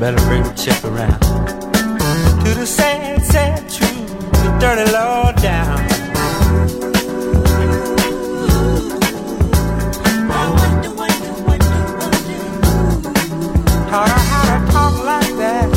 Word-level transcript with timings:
Better 0.00 0.16
bring 0.28 0.42
the 0.42 0.50
check 0.54 0.82
around. 0.82 1.20
To 2.42 2.54
the 2.54 2.64
sad, 2.66 3.22
sad 3.22 3.68
truth, 3.68 4.08
the 4.32 4.56
dirty 4.58 4.90
law 4.92 5.30
down. 5.32 5.76
Taught 13.90 14.08
her 14.08 14.22
how 14.30 14.44
to 14.56 14.72
talk 14.72 14.94
like 15.04 15.34
that. 15.36 15.68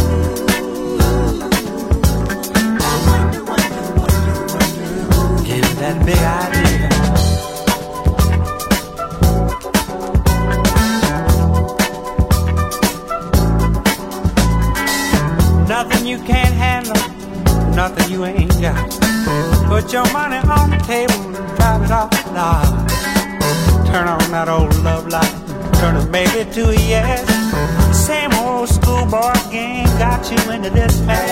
Gave 5.46 5.66
her 5.66 5.76
that 5.82 6.06
big 6.06 6.18
idea. 6.18 6.53
Your 19.94 20.12
money 20.12 20.38
on 20.38 20.72
the 20.72 20.78
table 20.78 21.14
and 21.14 21.56
drive 21.56 21.84
it 21.84 21.92
off 21.92 22.10
the 22.10 22.32
lot. 22.32 22.66
Turn 23.86 24.08
on 24.08 24.32
that 24.32 24.50
old 24.50 24.76
love 24.82 25.08
light, 25.08 25.32
turn 25.76 25.96
a 25.98 26.06
maybe 26.08 26.50
to 26.52 26.70
a 26.70 26.74
yes. 26.74 27.22
Same 27.96 28.34
old 28.34 28.70
schoolboy 28.70 29.34
game 29.52 29.86
got 30.00 30.26
you 30.32 30.52
into 30.52 30.72
this 30.72 31.00
mess. 31.02 31.30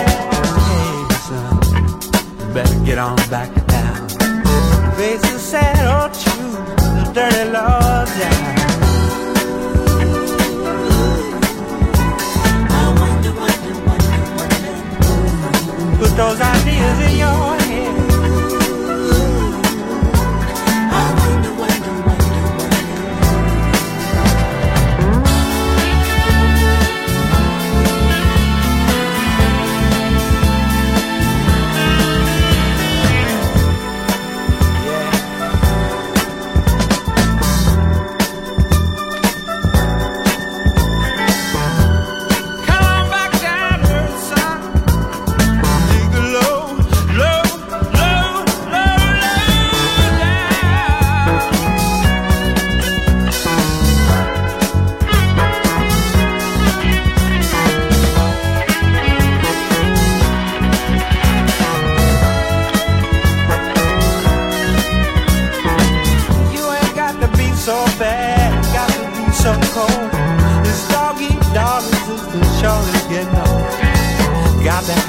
Hey, 0.69 1.15
son, 1.25 2.53
better 2.53 2.85
get 2.85 2.99
on 2.99 3.15
back 3.31 3.51
to 3.55 3.61
town. 3.61 4.09
Face 4.95 5.21
the 5.21 5.39
sad 5.39 5.81
old 5.89 6.13
truth, 6.13 6.53
the 6.77 7.11
dirty 7.15 7.49
law 7.49 8.05
down. 8.05 8.51
Put 15.97 16.15
those 16.15 16.39
ideas 16.39 16.99
in 17.09 17.17
your 17.17 17.27
head. 17.27 17.60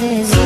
It 0.00 0.37